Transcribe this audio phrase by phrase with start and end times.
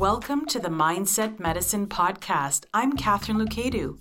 [0.00, 2.64] Welcome to the Mindset Medicine Podcast.
[2.72, 3.98] I'm Catherine Lucadu,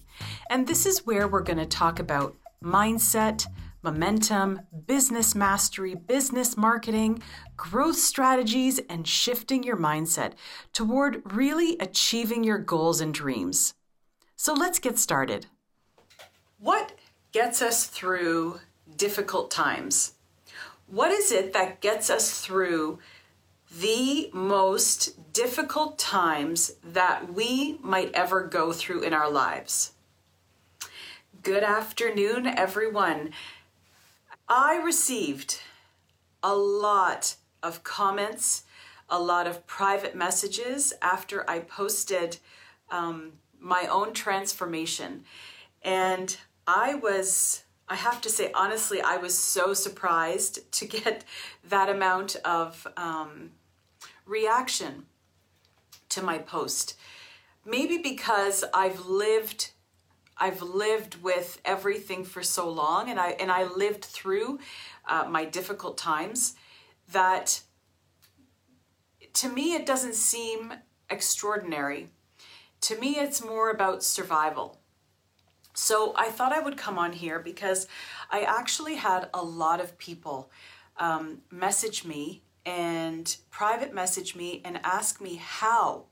[0.49, 3.45] and this is where we're going to talk about mindset,
[3.83, 7.21] momentum, business mastery, business marketing,
[7.57, 10.35] growth strategies, and shifting your mindset
[10.71, 13.73] toward really achieving your goals and dreams.
[14.37, 15.47] So let's get started.
[16.59, 16.93] What
[17.33, 18.61] gets us through
[18.95, 20.13] difficult times?
[20.87, 22.99] What is it that gets us through
[23.77, 29.91] the most difficult times that we might ever go through in our lives?
[31.43, 33.31] Good afternoon, everyone.
[34.47, 35.61] I received
[36.41, 38.63] a lot of comments,
[39.09, 42.37] a lot of private messages after I posted
[42.89, 45.23] um, my own transformation.
[45.83, 46.35] And
[46.67, 51.23] I was, I have to say, honestly, I was so surprised to get
[51.67, 53.51] that amount of um,
[54.29, 55.05] reaction
[56.09, 56.95] to my post.
[57.65, 59.71] Maybe because I've lived
[60.41, 64.59] I've lived with everything for so long and I and I lived through
[65.07, 66.55] uh, my difficult times
[67.11, 67.61] that
[69.33, 70.73] to me it doesn't seem
[71.09, 72.07] extraordinary.
[72.81, 74.79] To me it's more about survival.
[75.73, 77.87] So I thought I would come on here because
[78.31, 80.51] I actually had a lot of people
[80.97, 86.05] um, message me and private message me and ask me how.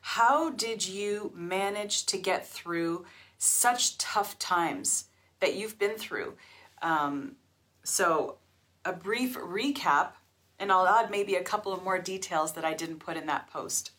[0.00, 3.04] How did you manage to get through
[3.36, 5.04] such tough times
[5.40, 6.34] that you've been through?
[6.82, 7.36] Um,
[7.82, 8.36] so,
[8.84, 10.12] a brief recap,
[10.58, 13.50] and I'll add maybe a couple of more details that I didn't put in that
[13.50, 13.90] post.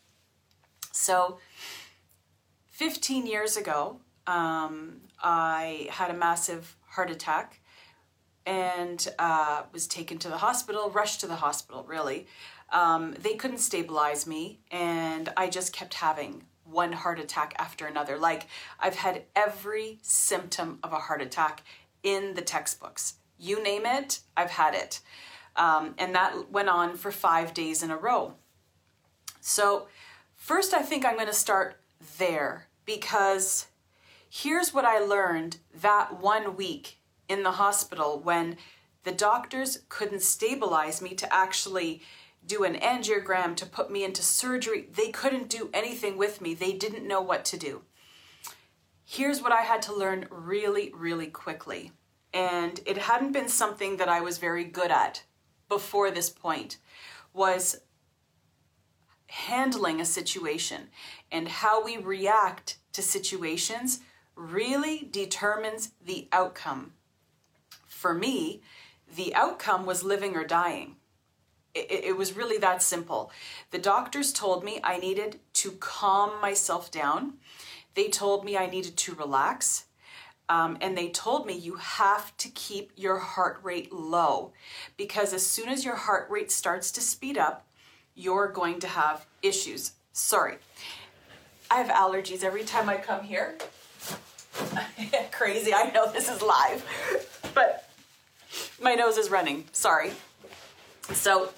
[0.92, 1.38] So,
[2.70, 7.59] 15 years ago, um, I had a massive heart attack
[8.46, 12.26] and uh, was taken to the hospital, rushed to the hospital, really.
[12.72, 18.16] Um, they couldn't stabilize me, and I just kept having one heart attack after another.
[18.16, 18.46] Like,
[18.78, 21.62] I've had every symptom of a heart attack
[22.02, 23.14] in the textbooks.
[23.38, 25.00] You name it, I've had it.
[25.56, 28.34] Um, and that went on for five days in a row.
[29.40, 29.88] So,
[30.36, 31.80] first, I think I'm going to start
[32.18, 33.66] there because
[34.28, 36.99] here's what I learned that one week
[37.30, 38.56] in the hospital when
[39.04, 42.02] the doctors couldn't stabilize me to actually
[42.44, 44.88] do an angiogram to put me into surgery.
[44.92, 46.54] They couldn't do anything with me.
[46.54, 47.82] They didn't know what to do.
[49.04, 51.92] Here's what I had to learn really, really quickly.
[52.34, 55.22] And it hadn't been something that I was very good at
[55.68, 56.78] before this point
[57.32, 57.80] was
[59.26, 60.88] handling a situation
[61.30, 64.00] and how we react to situations
[64.34, 66.92] really determines the outcome
[68.00, 68.62] for me,
[69.14, 70.96] the outcome was living or dying.
[71.74, 73.30] It, it, was really that simple.
[73.72, 77.34] The doctors told me I needed to calm myself down.
[77.94, 79.84] They told me I needed to relax.
[80.48, 84.52] Um, and they told me you have to keep your heart rate low
[84.96, 87.66] because as soon as your heart rate starts to speed up,
[88.14, 89.92] you're going to have issues.
[90.14, 90.56] Sorry,
[91.70, 93.58] I have allergies every time I come here.
[95.30, 96.84] Crazy, I know this is live,
[97.54, 97.89] but
[98.80, 99.64] my nose is running.
[99.72, 100.12] Sorry.
[101.12, 101.50] So,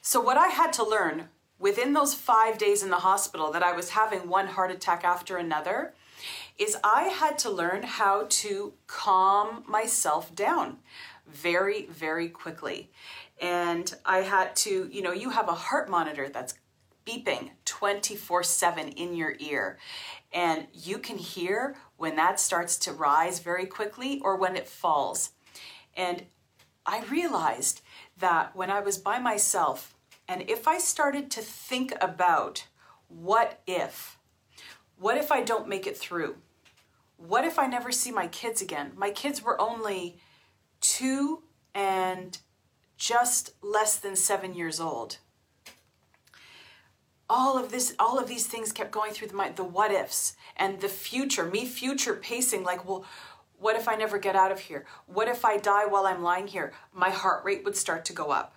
[0.00, 1.28] so what I had to learn
[1.58, 5.36] within those five days in the hospital that I was having one heart attack after
[5.36, 5.92] another
[6.58, 10.78] is I had to learn how to calm myself down
[11.26, 12.90] very, very quickly.
[13.40, 16.54] And I had to, you know, you have a heart monitor that's
[17.06, 19.78] beeping 24 7 in your ear.
[20.32, 25.32] And you can hear when that starts to rise very quickly or when it falls.
[25.94, 26.24] And
[26.86, 27.82] I realized
[28.16, 29.94] that when I was by myself,
[30.26, 32.64] and if I started to think about
[33.08, 34.18] what if,
[34.98, 36.36] what if I don't make it through?
[37.18, 38.92] What if I never see my kids again?
[38.96, 40.16] My kids were only
[40.80, 41.42] two
[41.74, 42.38] and
[42.96, 45.18] just less than seven years old
[47.30, 50.36] all of this all of these things kept going through the mind the what ifs
[50.56, 53.04] and the future me future pacing like well
[53.60, 54.84] what if i never get out of here?
[55.06, 56.72] What if i die while i'm lying here?
[56.92, 58.56] My heart rate would start to go up.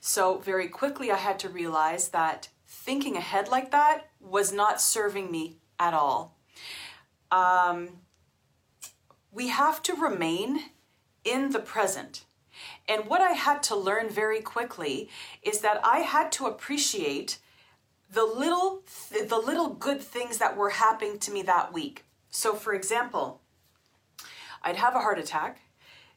[0.00, 5.30] So very quickly i had to realize that thinking ahead like that was not serving
[5.30, 6.36] me at all.
[7.30, 8.00] Um,
[9.32, 10.58] we have to remain
[11.24, 12.24] in the present.
[12.88, 15.08] And what i had to learn very quickly
[15.42, 17.38] is that i had to appreciate
[18.12, 22.04] the little the little good things that were happening to me that week.
[22.30, 23.40] So for example,
[24.62, 25.60] I'd have a heart attack.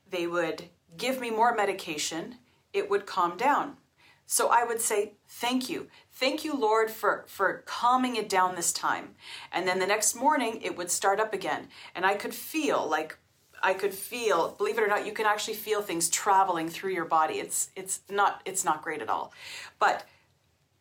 [0.10, 0.66] They would
[0.98, 2.36] give me more medication.
[2.72, 3.78] It would calm down.
[4.26, 5.88] So I would say, Thank you.
[6.12, 9.16] Thank you, Lord, for, for calming it down this time.
[9.52, 11.70] And then the next morning, it would start up again.
[11.96, 13.18] And I could feel like
[13.64, 17.06] I could feel, believe it or not, you can actually feel things traveling through your
[17.06, 17.36] body.
[17.36, 19.34] It's it's not it's not great at all.
[19.80, 20.06] But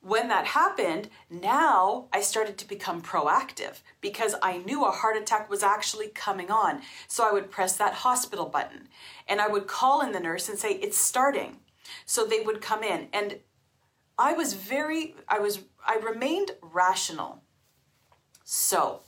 [0.02, 5.48] when that happened, now I started to become proactive because I knew a heart attack
[5.48, 6.82] was actually coming on.
[7.06, 8.88] So I would press that hospital button
[9.28, 11.58] and I would call in the nurse and say, It's starting.
[12.04, 13.08] So they would come in.
[13.12, 13.38] And
[14.18, 17.42] I was very, I was, I remained rational.
[18.44, 19.00] So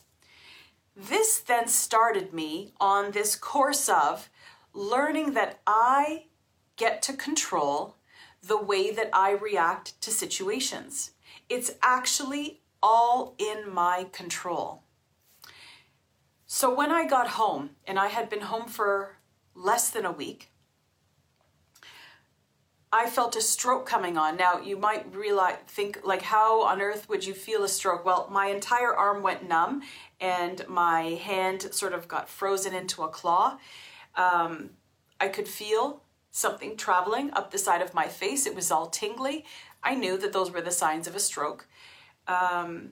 [0.97, 4.31] this then started me on this course of
[4.73, 6.27] learning that I
[6.77, 7.97] get to control
[8.47, 11.13] the way that I react to situations.
[11.49, 14.83] It's actually all in my control.
[16.47, 19.17] So when I got home, and I had been home for
[19.55, 20.51] less than a week,
[22.93, 24.37] I felt a stroke coming on.
[24.37, 28.05] Now, you might realize, think, like, how on earth would you feel a stroke?
[28.05, 29.83] Well, my entire arm went numb
[30.21, 33.59] and my hand sort of got frozen into a claw.
[34.15, 34.71] Um,
[35.19, 36.04] I could feel
[36.35, 38.45] something traveling up the side of my face.
[38.45, 39.45] It was all tingly.
[39.85, 41.69] I knew that those were the signs of a stroke.
[42.27, 42.91] Um,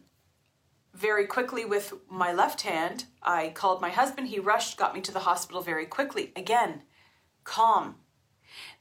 [0.95, 4.29] very quickly with my left hand, I called my husband.
[4.29, 6.31] He rushed, got me to the hospital very quickly.
[6.37, 6.83] Again,
[7.43, 7.97] calm.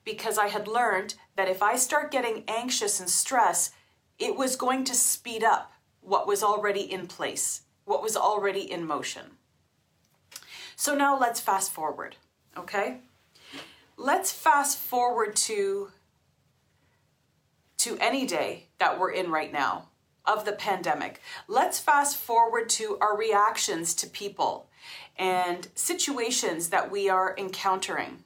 [0.06, 3.72] Because I had learned that if I start getting anxious and stress,
[4.20, 8.86] it was going to speed up what was already in place, what was already in
[8.86, 9.38] motion.
[10.76, 12.18] So now let's fast forward,
[12.56, 13.00] okay?
[14.02, 15.92] Let's fast forward to
[17.78, 19.88] to any day that we're in right now
[20.26, 21.20] of the pandemic.
[21.48, 24.70] Let's fast forward to our reactions to people
[25.18, 28.24] and situations that we are encountering.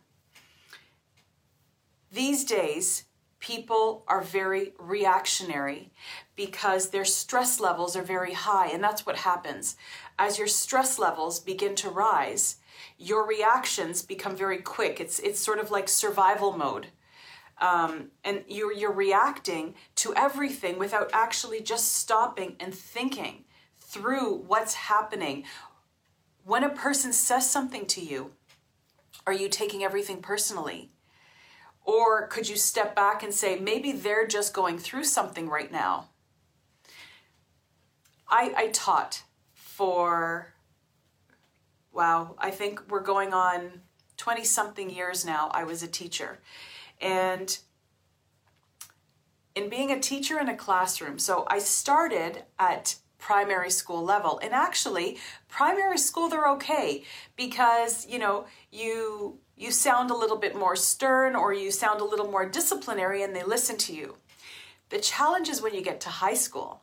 [2.12, 3.06] These days,
[3.40, 5.92] people are very reactionary
[6.36, 9.78] because their stress levels are very high, and that's what happens.
[10.20, 12.58] As your stress levels begin to rise,
[12.98, 15.00] your reactions become very quick.
[15.00, 16.88] It's it's sort of like survival mode.
[17.60, 23.46] Um, and you're you're reacting to everything without actually just stopping and thinking
[23.80, 25.46] through what's happening.
[26.44, 28.32] When a person says something to you,
[29.26, 30.92] are you taking everything personally?
[31.84, 36.10] Or could you step back and say, maybe they're just going through something right now?
[38.28, 40.55] I, I taught for
[41.96, 43.82] wow, I think we're going on
[44.18, 45.50] 20 something years now.
[45.54, 46.40] I was a teacher.
[47.02, 47.58] And
[49.56, 54.40] in being a teacher in a classroom, so I started at primary school level.
[54.44, 57.04] And actually, primary school they're okay
[57.36, 62.04] because, you know, you you sound a little bit more stern or you sound a
[62.04, 64.18] little more disciplinary and they listen to you.
[64.90, 66.82] The challenge is when you get to high school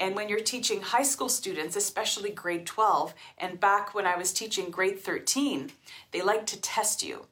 [0.00, 4.32] and when you're teaching high school students, especially grade 12, and back when I was
[4.32, 5.70] teaching grade 13,
[6.10, 7.26] they like to test you.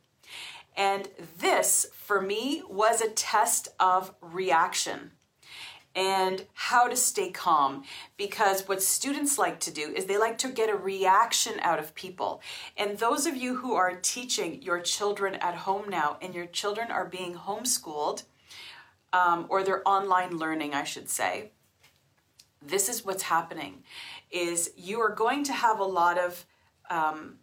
[0.76, 5.12] And this, for me, was a test of reaction
[5.96, 7.84] and how to stay calm.
[8.18, 11.94] Because what students like to do is they like to get a reaction out of
[11.94, 12.42] people.
[12.76, 16.90] And those of you who are teaching your children at home now and your children
[16.90, 18.24] are being homeschooled,
[19.14, 21.52] um, or they're online learning, I should say,
[22.60, 23.82] this is what's happening
[24.30, 26.44] is you are going to have a lot of
[26.90, 27.36] um,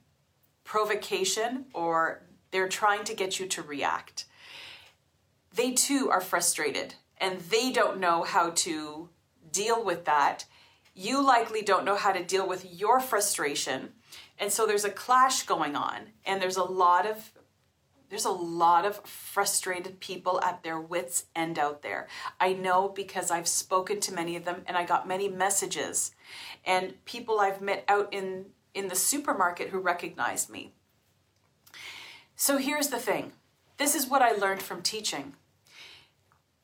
[0.63, 4.25] provocation or they're trying to get you to react.
[5.53, 9.09] They too are frustrated and they don't know how to
[9.51, 10.45] deal with that.
[10.93, 13.93] You likely don't know how to deal with your frustration.
[14.37, 17.31] And so there's a clash going on and there's a lot of
[18.09, 22.07] there's a lot of frustrated people at their wits' end out there.
[22.39, 26.11] I know because I've spoken to many of them and I got many messages
[26.65, 30.73] and people I've met out in, in the supermarket who recognized me.
[32.35, 33.33] So here's the thing
[33.77, 35.33] this is what I learned from teaching.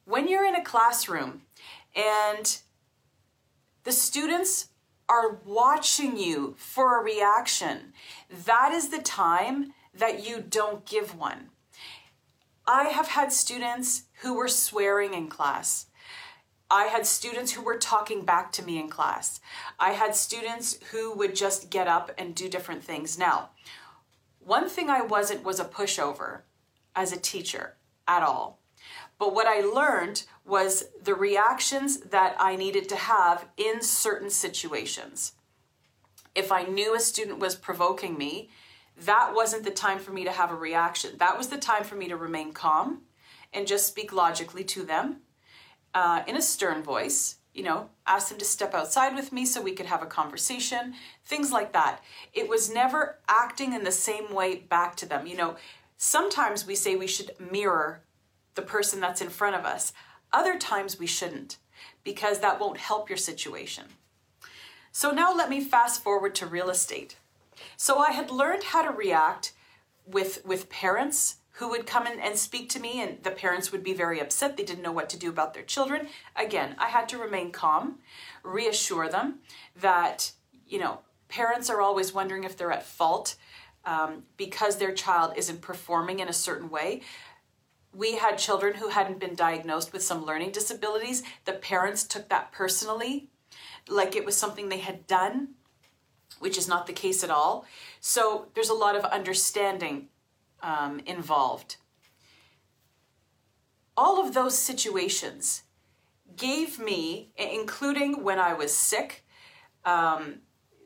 [0.05, 1.43] When you're in a classroom
[1.95, 2.57] and
[3.83, 4.67] the students
[5.09, 7.93] are watching you for a reaction,
[8.45, 11.49] that is the time that you don't give one.
[12.67, 15.87] I have had students who were swearing in class.
[16.69, 19.41] I had students who were talking back to me in class.
[19.77, 23.17] I had students who would just get up and do different things.
[23.17, 23.49] Now,
[24.39, 26.41] one thing I wasn't was a pushover
[26.95, 27.75] as a teacher
[28.07, 28.59] at all.
[29.19, 35.33] But what I learned was the reactions that I needed to have in certain situations.
[36.33, 38.49] If I knew a student was provoking me,
[39.05, 41.11] that wasn't the time for me to have a reaction.
[41.17, 43.01] That was the time for me to remain calm
[43.53, 45.21] and just speak logically to them.
[45.93, 49.61] uh, in a stern voice, you know, ask them to step outside with me so
[49.61, 50.93] we could have a conversation,
[51.25, 52.01] things like that.
[52.33, 55.27] It was never acting in the same way back to them.
[55.27, 55.55] You know,
[55.97, 58.03] sometimes we say we should mirror
[58.55, 59.93] the person that's in front of us,
[60.33, 61.57] other times we shouldn't
[62.03, 63.85] because that won't help your situation.
[64.91, 67.15] So now let me fast forward to real estate.
[67.81, 69.53] So I had learned how to react
[70.05, 73.83] with with parents who would come in and speak to me and the parents would
[73.83, 74.55] be very upset.
[74.55, 76.07] They didn't know what to do about their children.
[76.35, 77.97] Again i had to remain calm
[78.43, 79.39] reassure them
[79.75, 80.31] that
[80.67, 83.35] you know parents are always wondering if they're at fault
[83.83, 87.01] um, because their child isn't performing in a certain way.
[87.95, 91.23] We had children who hadn't been diagnosed with some learning disabilities.
[91.45, 93.31] The parents took that personally
[93.89, 95.55] like it was something they had done
[96.39, 97.65] which is not the case at all
[97.99, 100.07] so there's a lot of understanding
[100.63, 101.77] um, involved.
[103.97, 105.63] All of those situations
[106.35, 109.25] gave me, including when I was sick,
[109.85, 110.39] um,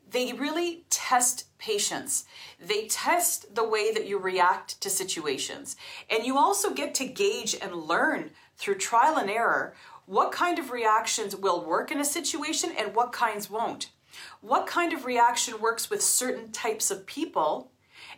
[0.08, 2.24] they really test patience.
[2.64, 5.76] They test the way that you react to situations.
[6.10, 9.74] And you also get to gauge and learn through trial and error
[10.06, 13.90] what kind of reactions will work in a situation and what kinds won't.
[14.40, 17.70] What kind of reaction works with certain types of people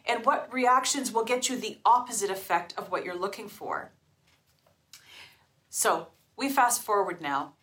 [0.07, 3.93] and what reactions will get you the opposite effect of what you're looking for.
[5.69, 7.55] So we fast forward now.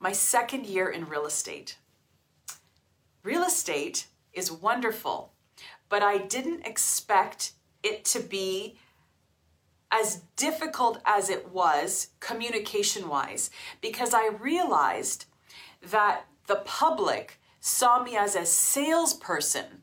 [0.00, 1.78] My second year in real estate.
[3.22, 5.32] Real estate is wonderful,
[5.88, 7.52] but I didn't expect
[7.82, 8.78] it to be
[9.90, 15.24] as difficult as it was communication wise because I realized
[15.90, 19.82] that the public saw me as a salesperson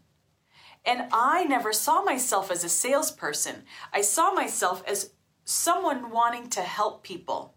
[0.85, 3.63] and I never saw myself as a salesperson.
[3.91, 5.11] I saw myself as
[5.43, 7.55] someone wanting to help people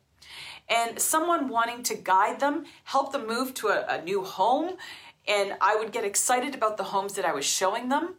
[0.68, 4.76] and someone wanting to guide them, help them move to a, a new home.
[5.26, 8.14] And I would get excited about the homes that I was showing them.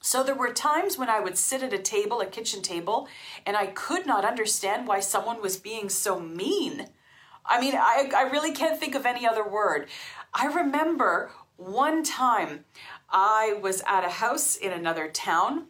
[0.00, 3.06] So there were times when I would sit at a table, a kitchen table,
[3.46, 6.88] and I could not understand why someone was being so mean.
[7.44, 9.88] I mean, I, I really can't think of any other word.
[10.34, 12.64] I remember one time
[13.10, 15.66] I was at a house in another town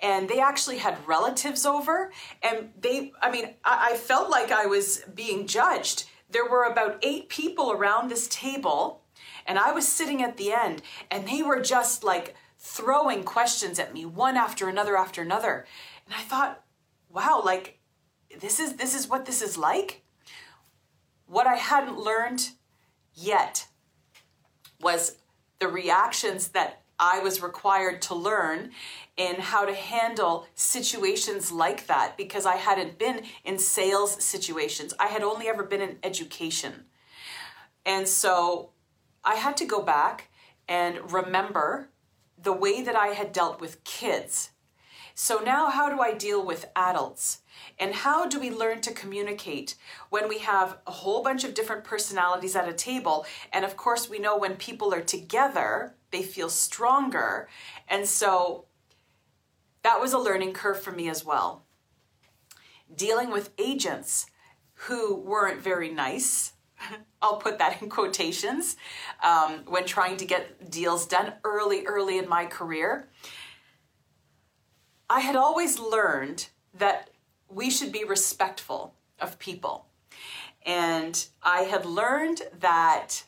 [0.00, 4.66] and they actually had relatives over and they i mean I, I, felt like i
[4.66, 6.04] was being judged.
[6.30, 9.02] There were about eight people around this table
[9.46, 13.94] and i was sitting at the end and they were just like throwing questions at
[13.94, 15.66] me one after another after another.
[16.06, 16.62] And i thought
[17.10, 17.78] wow like
[18.40, 20.02] this is this is what this is like?
[21.26, 22.50] What i hadn't learned
[23.14, 23.68] yet
[24.80, 25.16] was
[25.58, 28.70] the reactions that I was required to learn
[29.16, 34.94] in how to handle situations like that because I hadn't been in sales situations.
[34.98, 36.84] I had only ever been in education.
[37.84, 38.70] And so
[39.24, 40.30] I had to go back
[40.68, 41.90] and remember
[42.40, 44.50] the way that I had dealt with kids.
[45.16, 47.38] So now, how do I deal with adults?
[47.78, 49.76] And how do we learn to communicate
[50.10, 53.24] when we have a whole bunch of different personalities at a table?
[53.52, 57.48] And of course, we know when people are together, they feel stronger.
[57.88, 58.64] And so
[59.82, 61.64] that was a learning curve for me as well.
[62.94, 64.26] Dealing with agents
[64.74, 66.54] who weren't very nice,
[67.22, 68.76] I'll put that in quotations,
[69.22, 73.08] um, when trying to get deals done early, early in my career.
[75.08, 77.10] I had always learned that
[77.48, 79.86] we should be respectful of people.
[80.66, 83.24] And I had learned that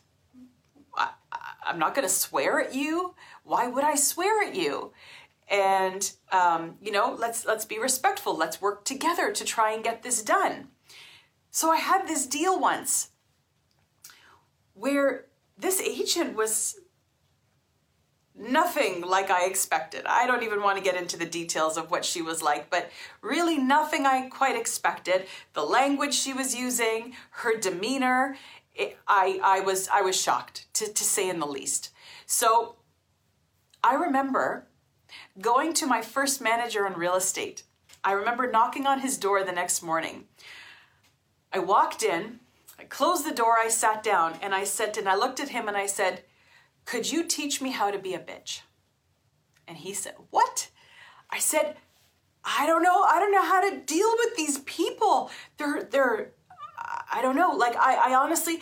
[1.66, 3.14] I'm not going to swear at you.
[3.42, 4.92] Why would I swear at you?
[5.49, 8.37] And um, you know, let's let's be respectful.
[8.37, 10.68] Let's work together to try and get this done.
[11.50, 13.11] So I had this deal once
[14.75, 16.78] where this agent was
[18.38, 20.05] nothing like I expected.
[20.07, 22.90] I don't even want to get into the details of what she was like, but
[23.23, 25.26] really nothing I quite expected.
[25.55, 28.37] The language she was using, her demeanor,
[28.75, 31.93] it, I, I was I was shocked to, to say in the least.
[32.26, 32.76] So
[33.83, 34.66] I remember
[35.40, 37.62] going to my first manager in real estate.
[38.05, 40.25] I remember knocking on his door the next morning.
[41.52, 42.40] I walked in,
[42.78, 45.69] I closed the door, I sat down, and I said, and I looked at him
[45.69, 46.23] and I said,
[46.87, 48.62] Could you teach me how to be a bitch?
[49.69, 50.71] And he said, What?
[51.31, 51.76] I said,
[52.45, 53.02] I don't know.
[53.02, 55.31] I don't know how to deal with these people.
[55.59, 56.33] They're they're
[57.12, 57.50] I don't know.
[57.52, 58.61] Like I, I honestly,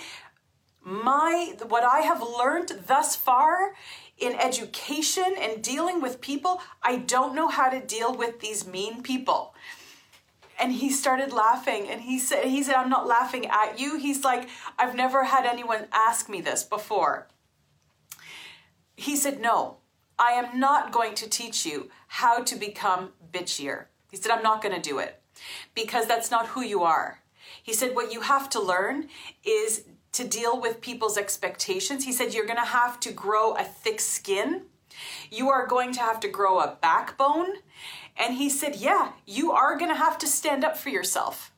[0.83, 3.75] my what I have learned thus far
[4.19, 9.03] in education and dealing with people, I don't know how to deal with these mean
[9.03, 9.55] people.
[10.59, 13.99] and he started laughing and he said he said I'm not laughing at you.
[13.99, 17.29] He's like I've never had anyone ask me this before.
[18.97, 19.79] He said no.
[20.19, 23.87] I am not going to teach you how to become bitchier.
[24.11, 25.21] He said I'm not going to do it
[25.75, 27.21] because that's not who you are.
[27.63, 29.09] He said what you have to learn
[29.45, 32.05] is to deal with people's expectations.
[32.05, 34.63] He said you're going to have to grow a thick skin.
[35.31, 37.55] You are going to have to grow a backbone
[38.17, 41.53] and he said, Yeah, you are going to have to stand up for yourself.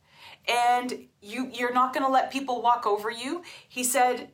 [0.48, 3.42] And you, you're not going to let people walk over you.
[3.68, 4.30] He said,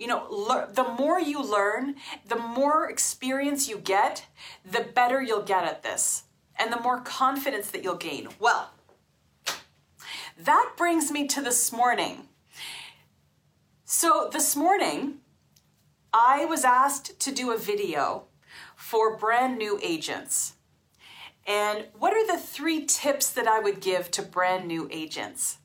[0.00, 4.26] you know, le- the more you learn, the more experience you get,
[4.64, 6.24] the better you'll get at this,
[6.58, 8.28] and the more confidence that you'll gain.
[8.38, 8.70] Well,
[10.38, 12.28] that brings me to this morning.
[13.84, 15.18] So, this morning,
[16.14, 18.24] I was asked to do a video
[18.74, 20.54] for brand new agents.
[21.46, 25.58] And what are the three tips that I would give to brand new agents?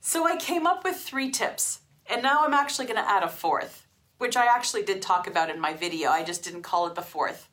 [0.00, 1.79] So I came up with three tips,
[2.10, 3.86] and now I'm actually going to add a fourth,
[4.18, 6.10] which I actually did talk about in my video.
[6.10, 7.48] I just didn't call it the fourth.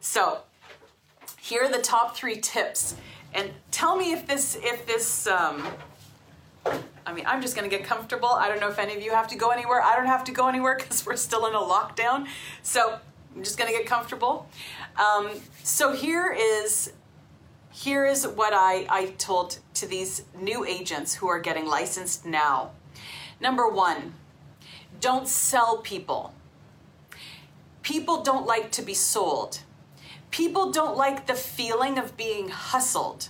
[0.00, 0.40] So
[1.40, 2.96] here are the top three tips,
[3.34, 5.26] and tell me if this if this.
[5.26, 5.66] Um,
[7.06, 8.28] I mean, I'm just going to get comfortable.
[8.28, 9.80] I don't know if any of you have to go anywhere.
[9.80, 12.26] I don't have to go anywhere because we're still in a lockdown.
[12.62, 12.98] So
[13.34, 14.48] I'm just going to get comfortable.
[14.96, 15.30] Um,
[15.62, 16.92] so here is
[17.70, 22.72] here is what I, I told to these new agents who are getting licensed now.
[23.40, 24.14] Number one,
[25.00, 26.34] don't sell people.
[27.82, 29.60] People don't like to be sold.
[30.30, 33.28] People don't like the feeling of being hustled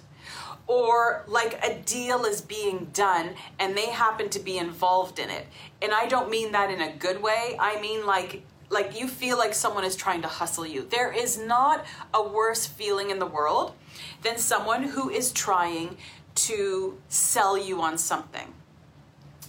[0.66, 5.46] or like a deal is being done and they happen to be involved in it.
[5.80, 7.56] And I don't mean that in a good way.
[7.58, 10.86] I mean like like you feel like someone is trying to hustle you.
[10.90, 13.74] There is not a worse feeling in the world
[14.22, 15.96] than someone who is trying
[16.34, 18.52] to sell you on something.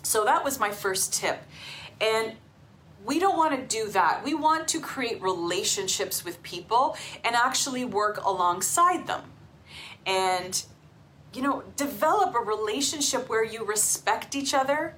[0.08, 1.43] So that was my first tip.
[2.00, 2.38] And
[3.06, 4.24] we don't want to do that.
[4.24, 9.24] We want to create relationships with people and actually work alongside them.
[10.06, 10.63] And
[11.34, 14.96] you know, develop a relationship where you respect each other,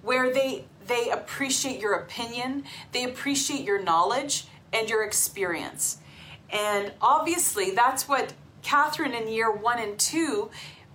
[0.00, 5.98] where they they appreciate your opinion, they appreciate your knowledge and your experience.
[6.48, 8.32] And obviously, that's what
[8.62, 10.50] Catherine in year one and two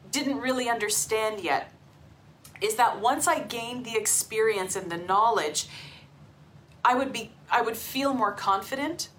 [0.09, 1.72] didn't really understand yet.
[2.63, 5.67] Is that once I gained the experience and the knowledge,
[6.83, 9.09] I would be I would feel more confident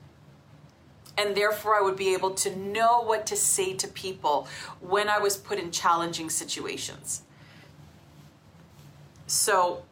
[1.16, 4.48] and therefore I would be able to know what to say to people
[4.80, 7.22] when I was put in challenging situations.
[9.26, 9.84] So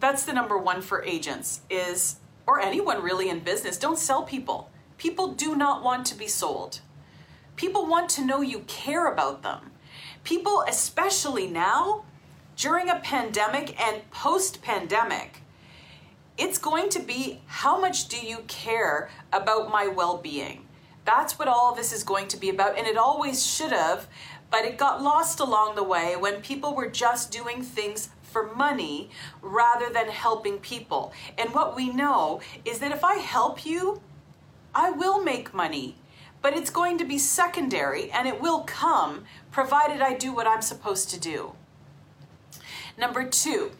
[0.00, 2.16] that's the number one for agents is
[2.46, 4.70] or anyone really in business don't sell people.
[4.98, 6.80] People do not want to be sold.
[7.56, 9.70] People want to know you care about them.
[10.24, 12.04] People especially now
[12.56, 15.42] during a pandemic and post pandemic
[16.38, 20.66] it's going to be how much do you care about my well-being
[21.04, 24.06] that's what all this is going to be about and it always should have
[24.50, 29.08] but it got lost along the way when people were just doing things for money
[29.40, 31.12] rather than helping people.
[31.38, 34.02] And what we know is that if I help you,
[34.74, 35.96] I will make money,
[36.42, 40.60] but it's going to be secondary and it will come provided I do what I'm
[40.60, 41.52] supposed to do.
[42.98, 43.72] Number two,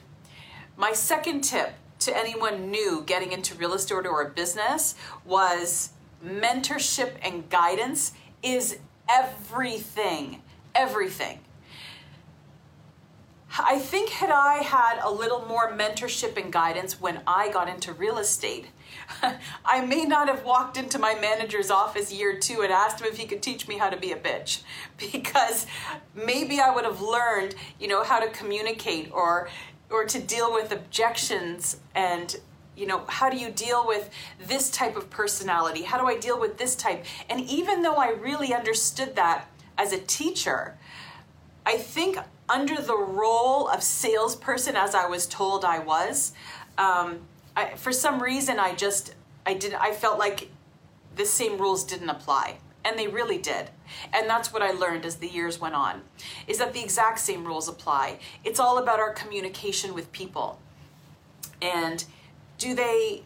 [0.76, 5.90] my second tip to anyone new getting into real estate or a business was
[6.24, 10.42] mentorship and guidance is everything.
[10.74, 11.40] Everything.
[13.58, 17.94] I think had I had a little more mentorship and guidance when I got into
[17.94, 18.66] real estate,
[19.64, 23.18] I may not have walked into my manager's office year two and asked him if
[23.18, 24.62] he could teach me how to be a bitch
[25.12, 25.66] because
[26.14, 29.48] maybe I would have learned, you know, how to communicate or
[29.88, 32.36] or to deal with objections and
[32.76, 34.10] you know how do you deal with
[34.44, 38.10] this type of personality how do i deal with this type and even though i
[38.10, 39.46] really understood that
[39.78, 40.76] as a teacher
[41.64, 46.32] i think under the role of salesperson as I was told I was.
[46.78, 47.20] Um,
[47.56, 49.14] I, for some reason, I just
[49.44, 50.50] I did I felt like
[51.16, 53.70] the same rules didn't apply, and they really did.
[54.12, 56.02] And that's what I learned as the years went on,
[56.46, 58.18] is that the exact same rules apply.
[58.44, 60.60] It's all about our communication with people,
[61.62, 62.04] and
[62.58, 63.22] do they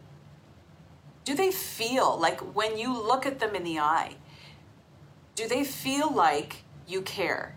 [1.25, 4.15] do they feel like when you look at them in the eye,
[5.35, 7.57] do they feel like you care?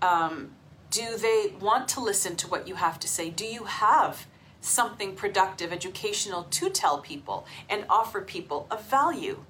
[0.00, 0.52] Um,
[0.90, 3.30] do they want to listen to what you have to say?
[3.30, 4.26] Do you have
[4.60, 9.44] something productive, educational to tell people and offer people of value?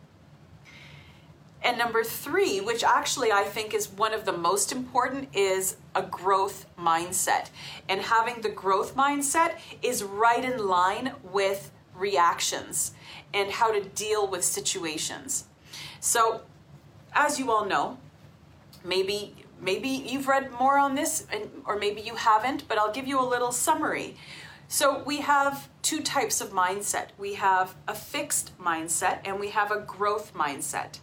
[1.63, 6.03] And number three, which actually I think is one of the most important, is a
[6.03, 7.51] growth mindset.
[7.89, 12.93] And having the growth mindset is right in line with reactions
[13.35, 15.47] and how to deal with situations.
[16.01, 16.43] So,
[17.13, 17.99] as you all know,
[18.85, 23.09] maybe maybe you've read more on this and, or maybe you haven't, but I'll give
[23.09, 24.15] you a little summary.
[24.71, 27.09] So, we have two types of mindset.
[27.17, 30.99] We have a fixed mindset and we have a growth mindset.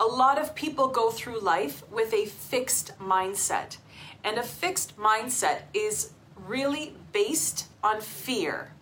[0.00, 3.76] A lot of people go through life with a fixed mindset.
[4.24, 6.12] And a fixed mindset is
[6.46, 8.72] really based on fear.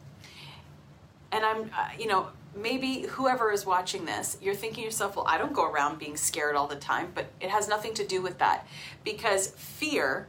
[1.32, 5.38] And I'm, uh, you know, maybe whoever is watching this, you're thinking yourself, well, I
[5.38, 8.38] don't go around being scared all the time, but it has nothing to do with
[8.38, 8.66] that.
[9.04, 10.28] Because fear,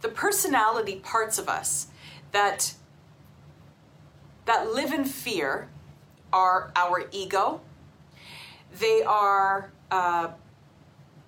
[0.00, 1.88] the personality parts of us
[2.32, 2.74] that
[4.44, 5.68] that live in fear
[6.32, 7.60] are our ego.
[8.78, 10.28] They are uh,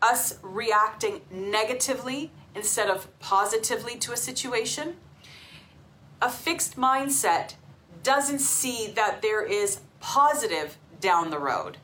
[0.00, 4.96] us reacting negatively instead of positively to a situation.
[6.22, 7.54] A fixed mindset
[8.02, 11.76] doesn't see that there is positive down the road.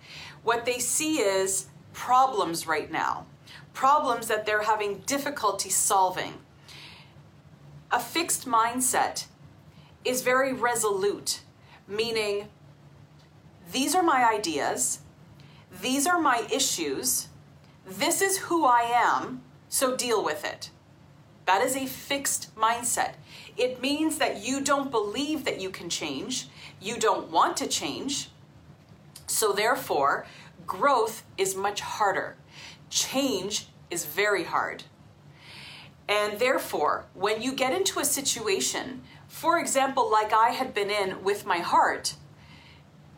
[0.42, 3.27] What they see is problems right now,
[3.72, 6.35] problems that they're having difficulty solving.
[7.90, 9.27] A fixed mindset
[10.05, 11.40] is very resolute,
[11.87, 12.49] meaning
[13.72, 15.01] these are my ideas,
[15.83, 17.29] these are my issues,
[17.87, 20.70] this is who I am, so deal with it.
[21.44, 23.14] That is a fixed mindset.
[23.57, 26.49] It means that you don't believe that you can change,
[26.81, 28.31] you don't want to change.
[29.29, 30.27] So, therefore,
[30.66, 32.37] growth is much harder.
[32.90, 34.85] Change is very hard.
[36.09, 41.25] And therefore, when you get into a situation, for example, like I had been in
[41.25, 42.14] with my heart,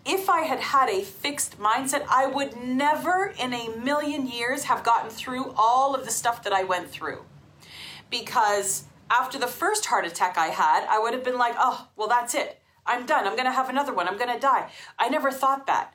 [0.07, 4.83] if I had had a fixed mindset, I would never in a million years have
[4.83, 7.24] gotten through all of the stuff that I went through.
[8.11, 12.09] Because after the first heart attack I had, I would have been like, oh, well,
[12.09, 12.59] that's it.
[12.87, 13.27] I'm done.
[13.27, 14.09] I'm going to have another one.
[14.09, 14.70] I'm going to die.
[14.98, 15.92] I never thought that.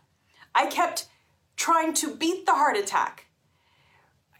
[0.54, 1.08] I kept
[1.56, 3.26] trying to beat the heart attack.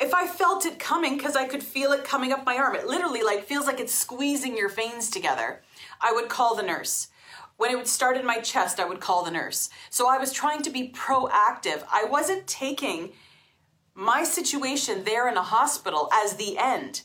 [0.04, 2.88] If I felt it coming, because I could feel it coming up my arm, it
[2.88, 5.62] literally like feels like it's squeezing your veins together.
[6.02, 7.08] I would call the nurse.
[7.58, 9.70] When it would start in my chest, I would call the nurse.
[9.90, 11.86] So I was trying to be proactive.
[11.92, 13.14] I wasn't taking
[13.94, 17.04] my situation there in a hospital as the end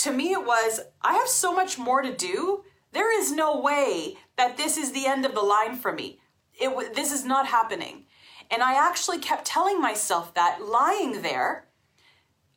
[0.00, 2.64] to me it was I have so much more to do.
[2.92, 6.18] There is no way that this is the end of the line for me.
[6.54, 8.06] It this is not happening.
[8.50, 11.66] And I actually kept telling myself that lying there.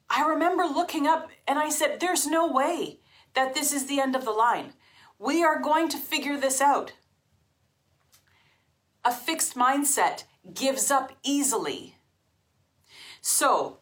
[0.10, 3.00] I remember looking up and I said there's no way
[3.34, 4.74] that this is the end of the line.
[5.18, 6.94] We are going to figure this out.
[9.06, 11.96] A fixed mindset gives up easily.
[13.22, 13.80] So,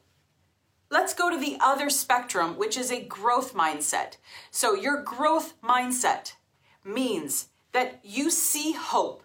[0.92, 4.18] Let's go to the other spectrum, which is a growth mindset.
[4.52, 6.34] So, your growth mindset
[6.84, 9.24] means that you see hope.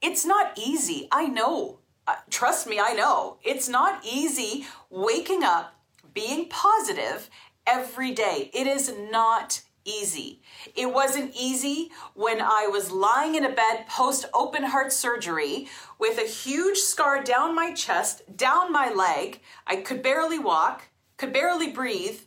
[0.00, 1.08] It's not easy.
[1.10, 1.80] I know.
[2.06, 3.38] Uh, trust me, I know.
[3.42, 5.74] It's not easy waking up,
[6.16, 7.28] being positive
[7.66, 8.50] every day.
[8.54, 10.40] It is not easy.
[10.74, 16.18] It wasn't easy when I was lying in a bed post open heart surgery with
[16.18, 19.40] a huge scar down my chest, down my leg.
[19.66, 20.84] I could barely walk,
[21.18, 22.20] could barely breathe,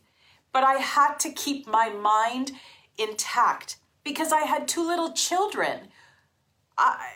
[0.52, 2.52] but I had to keep my mind
[2.96, 5.88] intact because I had two little children.
[6.78, 7.08] I,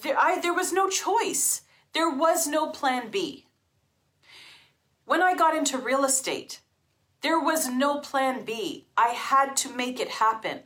[0.00, 1.60] there, I, there was no choice.
[1.92, 3.46] There was no plan B.
[5.10, 6.60] When I got into real estate,
[7.20, 8.86] there was no plan B.
[8.96, 10.60] I had to make it happen.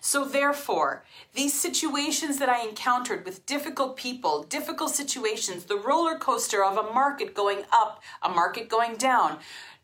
[0.00, 1.04] So, therefore,
[1.34, 6.92] these situations that I encountered with difficult people, difficult situations, the roller coaster of a
[6.92, 9.38] market going up, a market going down.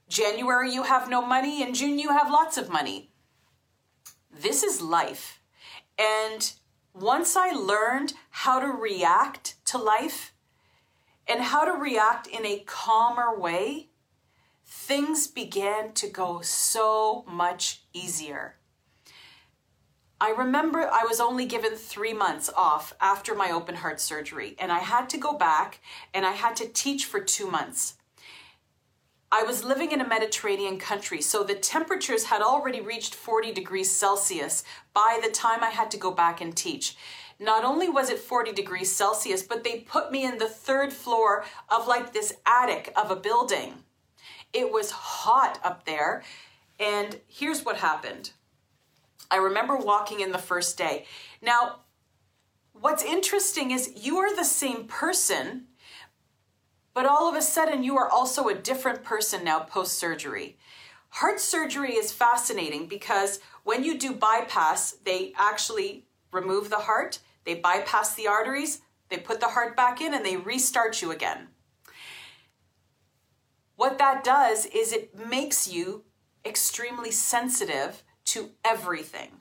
[0.08, 3.12] January, you have no money, in June, you have lots of money.
[4.36, 5.40] This is life.
[5.96, 6.52] And
[6.92, 10.32] once I learned how to react to life
[11.26, 13.88] and how to react in a calmer way,
[14.64, 18.56] things began to go so much easier.
[20.20, 24.72] I remember I was only given three months off after my open heart surgery, and
[24.72, 25.80] I had to go back
[26.14, 27.94] and I had to teach for two months.
[29.30, 33.94] I was living in a Mediterranean country, so the temperatures had already reached 40 degrees
[33.94, 36.96] Celsius by the time I had to go back and teach.
[37.38, 41.44] Not only was it 40 degrees Celsius, but they put me in the third floor
[41.68, 43.74] of like this attic of a building.
[44.52, 46.22] It was hot up there.
[46.78, 48.30] And here's what happened
[49.30, 51.04] I remember walking in the first day.
[51.42, 51.80] Now,
[52.72, 55.66] what's interesting is you are the same person,
[56.94, 60.56] but all of a sudden you are also a different person now post surgery.
[61.10, 67.54] Heart surgery is fascinating because when you do bypass, they actually remove the heart, they
[67.54, 71.48] bypass the arteries, they put the heart back in, and they restart you again.
[73.76, 76.04] What that does is it makes you
[76.44, 79.40] extremely sensitive to everything.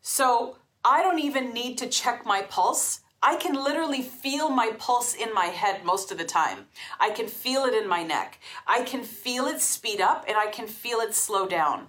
[0.00, 3.00] So I don't even need to check my pulse.
[3.22, 6.66] I can literally feel my pulse in my head most of the time.
[7.00, 8.38] I can feel it in my neck.
[8.66, 11.86] I can feel it speed up and I can feel it slow down.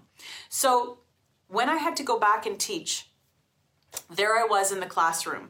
[0.47, 0.99] So
[1.47, 3.09] when I had to go back and teach,
[4.09, 5.49] there I was in the classroom.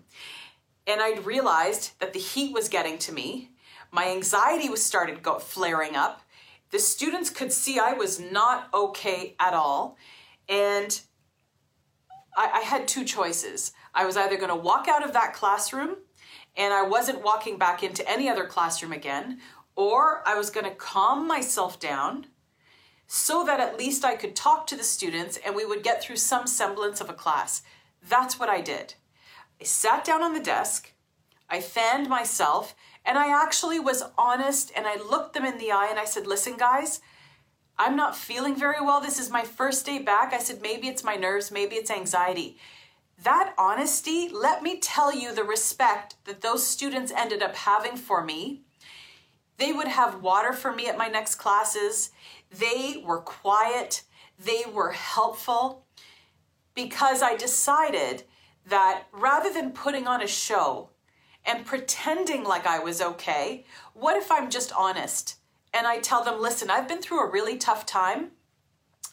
[0.88, 3.50] And I realized that the heat was getting to me.
[3.92, 6.22] My anxiety was started go- flaring up.
[6.72, 9.98] The students could see I was not okay at all.
[10.48, 11.00] And
[12.36, 13.72] I, I had two choices.
[13.94, 15.98] I was either going to walk out of that classroom
[16.58, 19.40] and I wasn't walking back into any other classroom again,
[19.76, 22.28] or I was going to calm myself down
[23.08, 26.16] so that at least I could talk to the students and we would get through
[26.18, 27.62] some semblance of a class.
[28.08, 28.96] That's what I did.
[29.60, 30.92] I sat down on the desk,
[31.50, 35.88] I fanned myself, and I actually was honest and I looked them in the eye
[35.90, 37.02] and I said, Listen, guys,
[37.78, 39.02] I'm not feeling very well.
[39.02, 40.34] This is my first day back.
[40.34, 42.58] I said, maybe it's my nerves, maybe it's anxiety.
[43.22, 48.24] That honesty, let me tell you the respect that those students ended up having for
[48.24, 48.62] me.
[49.58, 52.12] They would have water for me at my next classes.
[52.52, 54.04] They were quiet.
[54.38, 55.85] They were helpful
[56.76, 58.24] because I decided
[58.68, 60.90] that rather than putting on a show
[61.46, 65.38] and pretending like I was okay, what if I'm just honest?
[65.76, 68.32] and I tell them, listen, I've been through a really tough time.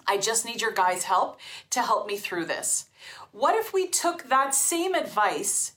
[0.07, 2.87] I just need your guys' help to help me through this.
[3.33, 5.72] What if we took that same advice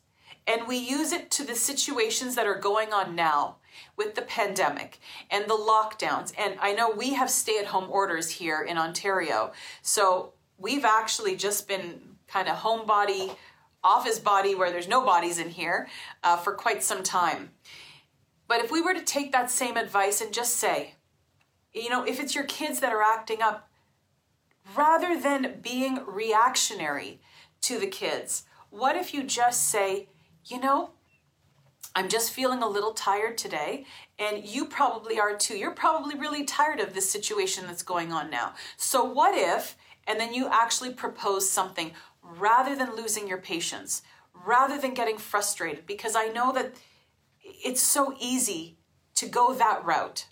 [0.45, 3.55] and we use it to the situations that are going on now
[3.97, 4.99] with the pandemic
[5.31, 6.33] and the lockdowns?
[6.37, 9.53] And I know we have stay at home orders here in Ontario.
[9.81, 13.35] So we've actually just been kind of homebody,
[13.83, 15.87] office body, where there's no bodies in here
[16.23, 17.51] uh, for quite some time.
[18.47, 20.95] But if we were to take that same advice and just say,
[21.73, 23.69] you know, if it's your kids that are acting up,
[24.75, 27.19] rather than being reactionary
[27.61, 30.07] to the kids, what if you just say,
[30.45, 30.91] you know,
[31.95, 33.85] I'm just feeling a little tired today,
[34.19, 35.57] and you probably are too.
[35.57, 38.53] You're probably really tired of this situation that's going on now.
[38.75, 41.91] So, what if, and then you actually propose something
[42.21, 44.01] rather than losing your patience,
[44.45, 46.73] rather than getting frustrated, because I know that
[47.41, 48.77] it's so easy
[49.15, 50.27] to go that route.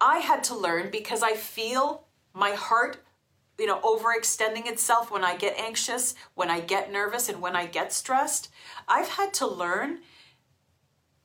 [0.00, 3.04] I had to learn because I feel my heart,
[3.58, 7.66] you know, overextending itself when I get anxious, when I get nervous, and when I
[7.66, 8.48] get stressed.
[8.88, 10.00] I've had to learn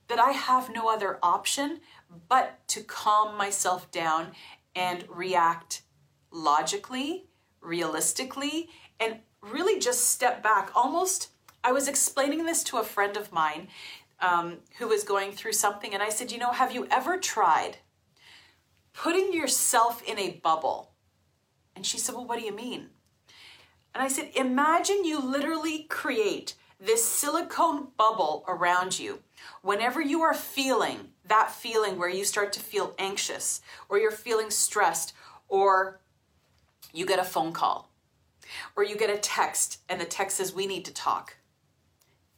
[0.07, 1.81] that I have no other option
[2.29, 4.31] but to calm myself down
[4.75, 5.81] and react
[6.37, 7.25] logically,
[7.61, 8.69] realistically,
[8.99, 10.71] and really just step back.
[10.75, 11.29] Almost,
[11.63, 13.67] I was explaining this to a friend of mine
[14.19, 17.77] um, who was going through something, and I said, You know, have you ever tried
[18.93, 20.91] putting yourself in a bubble?
[21.75, 22.89] And she said, Well, what do you mean?
[23.93, 29.19] And I said, Imagine you literally create this silicone bubble around you.
[29.63, 34.49] Whenever you are feeling that feeling where you start to feel anxious, or you're feeling
[34.49, 35.13] stressed,
[35.47, 35.99] or
[36.93, 37.89] you get a phone call,
[38.75, 41.37] or you get a text, and the text says, We need to talk.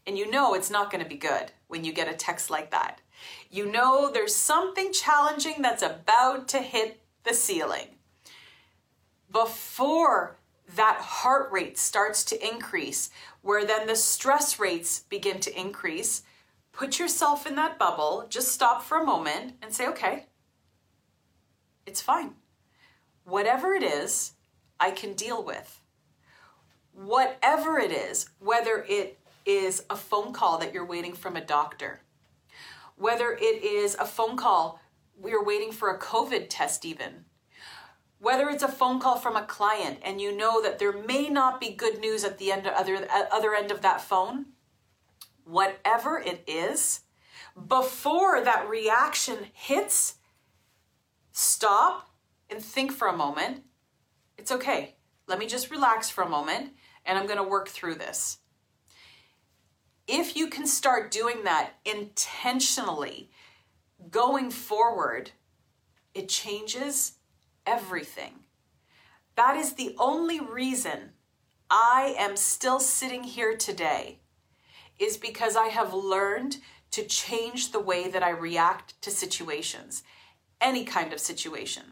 [0.05, 2.71] And you know it's not going to be good when you get a text like
[2.71, 2.99] that.
[3.51, 7.89] You know there's something challenging that's about to hit the ceiling.
[9.31, 10.37] Before
[10.75, 13.09] that heart rate starts to increase,
[13.41, 16.23] where then the stress rates begin to increase,
[16.71, 20.25] put yourself in that bubble, just stop for a moment and say, okay,
[21.85, 22.35] it's fine.
[23.25, 24.33] Whatever it is,
[24.79, 25.81] I can deal with.
[26.93, 32.01] Whatever it is, whether it is a phone call that you're waiting from a doctor,
[32.95, 34.79] whether it is a phone call
[35.21, 37.25] we're waiting for a COVID test, even,
[38.19, 41.59] whether it's a phone call from a client and you know that there may not
[41.59, 44.47] be good news at the end other other end of that phone,
[45.43, 47.01] whatever it is,
[47.67, 50.15] before that reaction hits,
[51.31, 52.09] stop
[52.49, 53.63] and think for a moment.
[54.39, 54.95] It's okay.
[55.27, 56.71] Let me just relax for a moment
[57.05, 58.39] and I'm going to work through this
[60.09, 63.29] if you can start doing that intentionally
[64.09, 65.31] going forward,
[66.15, 67.13] it changes
[67.65, 68.39] everything.
[69.35, 71.11] That is the only reason
[71.69, 74.17] I am still sitting here today
[74.97, 76.57] is because I have learned
[76.91, 80.01] to change the way that I react to situations,
[80.59, 81.83] any kind of situation.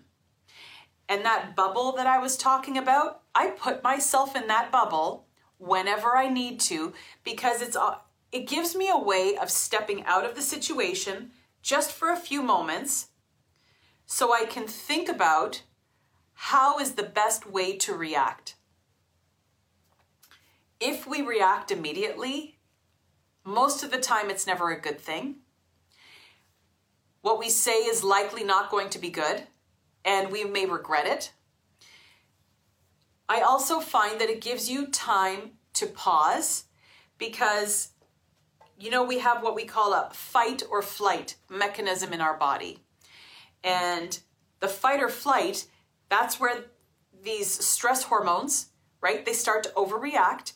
[1.10, 5.26] And that bubble that I was talking about, I put myself in that bubble
[5.58, 6.93] whenever I need to
[7.24, 7.96] because it's uh,
[8.32, 12.41] it gives me a way of stepping out of the situation just for a few
[12.43, 13.08] moments
[14.06, 15.63] so I can think about
[16.34, 18.56] how is the best way to react.
[20.80, 22.58] If we react immediately,
[23.43, 25.38] most of the time it's never a good thing.
[27.22, 29.48] What we say is likely not going to be good,
[30.08, 31.34] and we may regret it.
[33.30, 36.63] I also find that it gives you time to pause
[37.20, 37.89] because,
[38.80, 42.80] you know, we have what we call a fight or flight mechanism in our body.
[43.63, 44.17] And
[44.60, 45.67] the fight or flight,
[46.10, 46.65] that's where
[47.22, 48.67] these stress hormones,
[49.02, 50.54] right, they start to overreact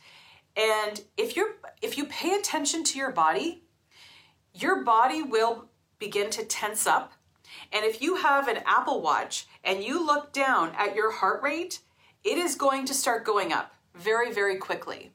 [0.56, 3.64] and if you're if you pay attention to your body,
[4.54, 5.66] your body will
[6.00, 7.14] begin to tense up.
[7.72, 11.80] And if you have an Apple Watch and you look down at your heart rate,
[12.24, 15.12] it is going to start going up very, very quickly.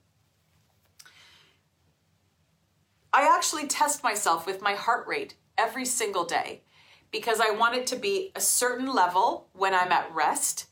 [3.12, 6.62] I actually test myself with my heart rate every single day
[7.10, 10.66] because I want it to be a certain level when I'm at rest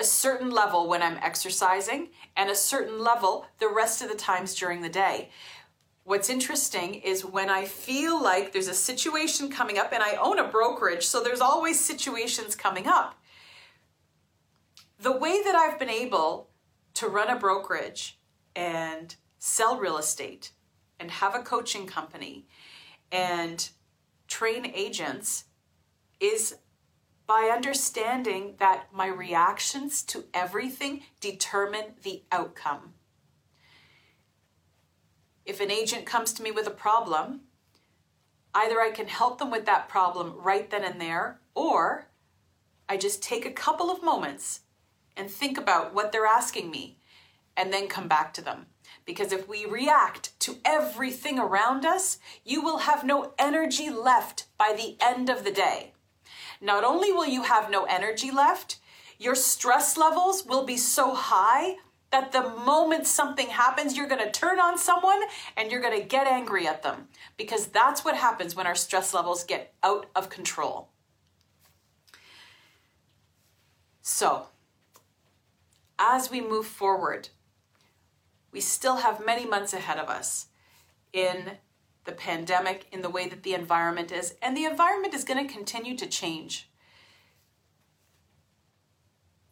[0.00, 4.54] a certain level when I'm exercising and a certain level the rest of the times
[4.54, 5.28] during the day.
[6.04, 10.38] What's interesting is when I feel like there's a situation coming up, and I own
[10.38, 13.14] a brokerage, so there's always situations coming up.
[14.98, 16.50] The way that I've been able
[16.94, 18.18] to run a brokerage
[18.56, 20.52] and sell real estate
[20.98, 22.46] and have a coaching company
[23.12, 23.68] and
[24.26, 25.44] train agents
[26.18, 26.56] is
[27.26, 32.94] by understanding that my reactions to everything determine the outcome.
[35.50, 37.40] If an agent comes to me with a problem,
[38.54, 42.06] either I can help them with that problem right then and there, or
[42.88, 44.60] I just take a couple of moments
[45.16, 46.98] and think about what they're asking me
[47.56, 48.66] and then come back to them.
[49.04, 54.72] Because if we react to everything around us, you will have no energy left by
[54.72, 55.94] the end of the day.
[56.60, 58.76] Not only will you have no energy left,
[59.18, 61.74] your stress levels will be so high
[62.10, 65.20] that the moment something happens, you're going to turn on someone
[65.56, 69.14] and you're going to get angry at them because that's what happens when our stress
[69.14, 70.88] levels get out of control.
[74.02, 74.46] So,
[75.98, 77.28] as we move forward,
[78.50, 80.46] we still have many months ahead of us
[81.12, 81.58] in
[82.04, 85.52] the pandemic, in the way that the environment is, and the environment is going to
[85.52, 86.68] continue to change.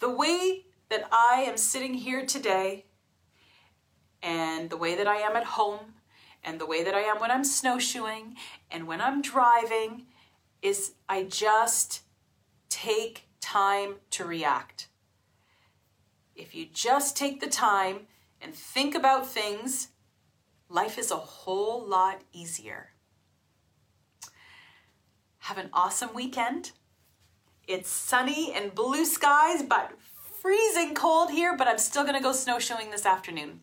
[0.00, 2.86] The way that I am sitting here today,
[4.22, 5.94] and the way that I am at home,
[6.42, 8.36] and the way that I am when I'm snowshoeing
[8.70, 10.06] and when I'm driving,
[10.62, 12.02] is I just
[12.68, 14.88] take time to react.
[16.34, 18.06] If you just take the time
[18.40, 19.88] and think about things
[20.68, 22.90] life is a whole lot easier.
[25.38, 26.72] Have an awesome weekend.
[27.66, 29.92] It's sunny and blue skies, but
[30.40, 33.60] freezing cold here, but I'm still gonna go snowshoeing this afternoon.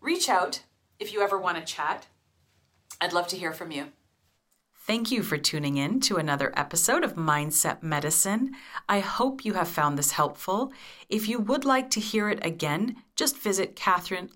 [0.00, 0.62] Reach out
[0.98, 2.06] if you ever want to chat.
[3.00, 3.86] I'd love to hear from you.
[4.86, 8.52] Thank you for tuning in to another episode of Mindset Medicine.
[8.88, 10.72] I hope you have found this helpful.
[11.08, 14.30] If you would like to hear it again, just visit Catherine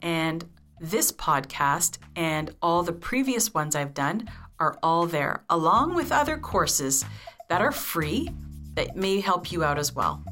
[0.00, 0.44] And
[0.80, 6.36] this podcast and all the previous ones I've done are all there, along with other
[6.38, 7.04] courses
[7.48, 8.28] that are free
[8.74, 10.22] that may help you out as well.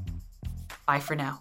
[0.86, 1.40] Bye for now.